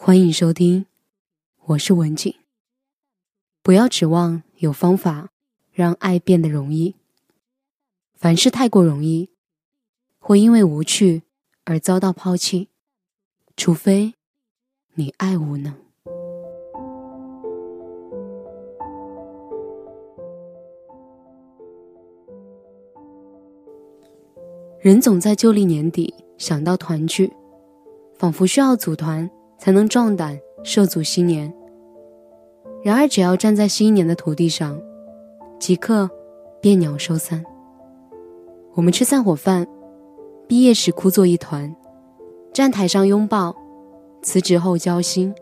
[0.00, 0.86] 欢迎收听，
[1.64, 2.32] 我是文景。
[3.64, 5.30] 不要指望有方法
[5.72, 6.94] 让爱变得容易。
[8.14, 9.28] 凡事太过容易，
[10.20, 11.24] 会因为无趣
[11.64, 12.68] 而遭到抛弃。
[13.56, 14.14] 除非
[14.94, 15.74] 你爱无能。
[24.80, 27.30] 人总在旧历年底想到团聚，
[28.14, 29.28] 仿佛需要组团
[29.58, 31.52] 才能壮胆涉足新年。
[32.82, 34.80] 然而，只要站在新一年的土地上，
[35.58, 36.08] 即刻
[36.60, 37.44] 变鸟收散。
[38.74, 39.66] 我们吃散伙饭，
[40.46, 41.74] 毕业时哭作一团，
[42.52, 43.54] 站台上拥抱，
[44.22, 45.34] 辞职后交心，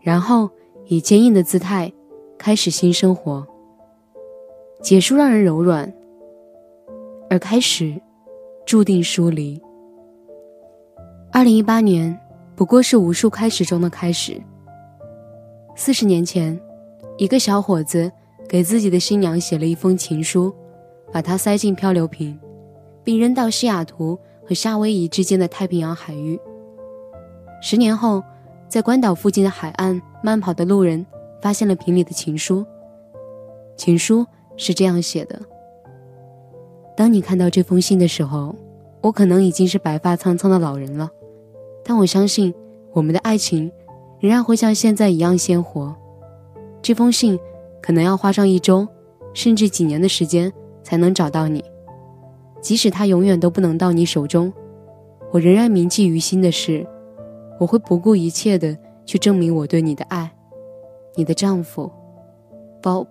[0.00, 0.48] 然后
[0.86, 1.92] 以坚硬的姿态
[2.38, 3.46] 开始新生活。
[4.80, 5.92] 结束让人柔软，
[7.28, 8.00] 而开始。
[8.64, 9.60] 注定疏离。
[11.32, 12.16] 二零一八年
[12.54, 14.40] 不过是无数开始中的开始。
[15.74, 16.60] 四十年前，
[17.16, 18.10] 一个小伙子
[18.48, 20.54] 给自己的新娘写了一封情书，
[21.10, 22.38] 把它塞进漂流瓶，
[23.02, 26.38] 并扔到西雅图和夏威夷之间的太平洋海域。
[27.62, 28.22] 十年后，
[28.68, 31.06] 在关岛附近的海岸慢跑的路人
[31.40, 32.64] 发现了瓶里的情书。
[33.76, 35.40] 情书是这样写的。
[36.94, 38.54] 当你看到这封信的时候，
[39.00, 41.10] 我可能已经是白发苍苍的老人了，
[41.84, 42.54] 但我相信
[42.92, 43.70] 我们的爱情
[44.20, 45.94] 仍然会像现在一样鲜活。
[46.80, 47.38] 这封信
[47.80, 48.86] 可能要花上一周，
[49.34, 51.64] 甚至几年的时间才能找到你。
[52.60, 54.52] 即使它永远都不能到你手中，
[55.32, 56.86] 我仍然铭记于心的是，
[57.58, 60.30] 我会不顾一切的去证明我对你的爱。
[61.16, 61.90] 你的丈夫
[62.80, 63.06] ，Bob。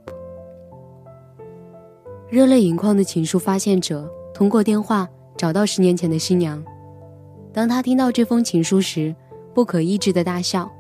[2.30, 6.64] 热泪盈眶的情书发现者通过电话找到十年前的新娘。
[7.54, 9.16] 当他听到这封情书时，
[9.54, 10.72] 不可抑制的大笑，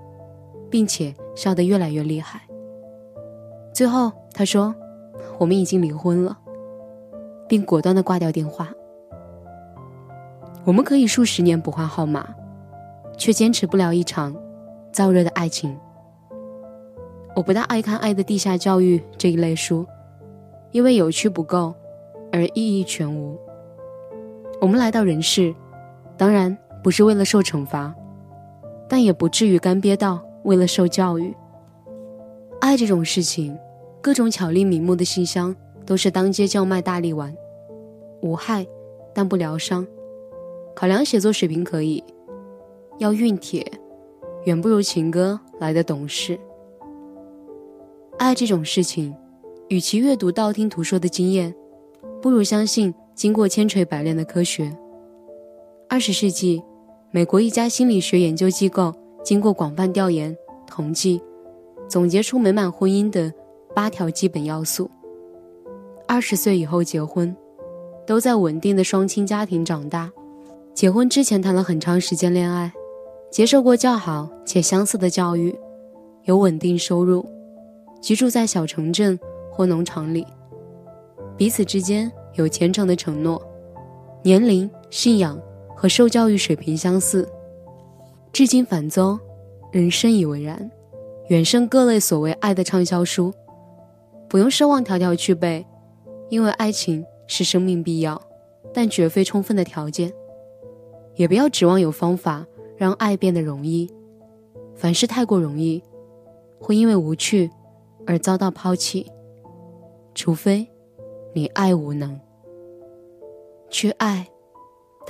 [0.70, 2.42] 并且笑得越来越厉害。
[3.74, 4.74] 最后他说
[5.38, 6.38] ：“我们已经离婚了。”
[7.48, 8.70] 并果断的挂掉电话。
[10.64, 12.34] 我们可以数十年不换号码，
[13.18, 14.36] 却坚持不了一场
[14.94, 15.78] 燥热的爱情。
[17.36, 19.86] 我不大爱看《爱的地下教育》这一类书。
[20.72, 21.74] 因为有趣不够，
[22.32, 23.38] 而意义全无。
[24.62, 25.54] 我们来到人世，
[26.22, 27.96] 当然不是为了受惩罚，
[28.88, 31.36] 但也不至于干瘪到为了受教育。
[32.60, 33.58] 爱这种事情，
[34.04, 37.36] 各种巧立名目的信箱都是当街叫卖大力丸，
[38.22, 38.68] 无害，
[39.16, 39.88] 但不疗伤。
[40.76, 42.04] 考量写作水平可以，
[43.00, 43.66] 要运帖，
[44.46, 46.40] 远不如情歌来的懂事。
[48.20, 49.12] 爱这种事情。
[49.70, 51.56] 与其阅读道听途说的经验，
[52.22, 54.72] 不如相信经过千锤百炼的科学。
[55.92, 56.64] 二十世纪，
[57.12, 60.34] 美国一家心理学研究机构经过广泛调研
[60.66, 61.22] 统计，
[61.90, 63.30] 总结出美满婚姻的
[63.76, 64.90] 八条基本要素：
[66.08, 67.36] 二十岁以后结婚，
[68.08, 70.10] 都在稳定的双亲家庭长大，
[70.74, 72.72] 结婚之前谈了很长时间恋爱，
[73.30, 75.54] 接受过较好且相似的教育，
[76.24, 77.26] 有稳定收入，
[78.02, 79.20] 居住在小城镇。
[79.54, 80.26] 或农场里，
[81.36, 83.40] 彼此之间有虔诚的承诺，
[84.24, 85.38] 年龄、信仰
[85.82, 87.28] 和受教育水平相似，
[88.32, 89.20] 至今反宗，
[89.72, 90.70] 仍深以为然，
[91.30, 93.34] 远胜各类所谓爱的畅销书。
[94.30, 95.66] 不用奢望条条去背，
[96.30, 98.22] 因为爱情是生命必要，
[98.72, 100.14] 但绝非充分的条件。
[101.16, 102.46] 也不要指望有方法
[102.78, 103.90] 让爱变得容易，
[104.76, 105.82] 凡事太过容易，
[106.60, 107.50] 会因为无趣
[108.06, 109.12] 而遭到抛弃。
[110.14, 110.68] 除非
[111.34, 112.20] 你爱无能，
[113.72, 114.28] 去爱，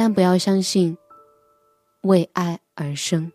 [0.03, 0.97] 但不要相信
[2.01, 3.31] 为爱而生。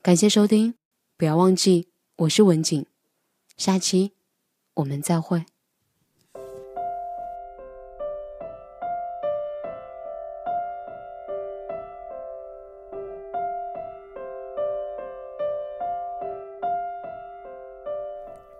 [0.00, 0.76] 感谢收听，
[1.16, 2.86] 不要忘记我是文景，
[3.56, 4.12] 下期
[4.74, 5.44] 我们再会。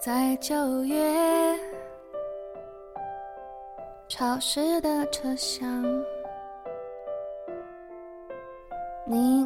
[0.01, 1.57] 在九月
[4.09, 5.85] 潮湿的车厢，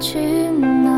[0.00, 0.18] 去
[0.50, 0.88] 哪？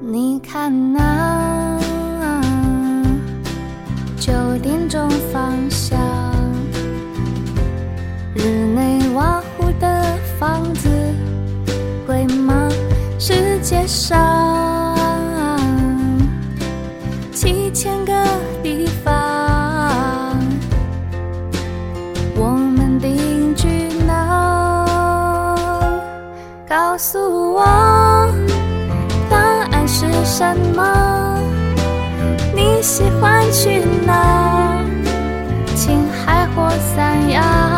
[0.00, 1.07] 你看那
[26.98, 27.62] 告诉我。
[29.30, 29.38] 答
[29.70, 31.38] 案是什么？
[32.56, 34.82] 你喜欢去哪？
[35.76, 37.77] 青海或三亚，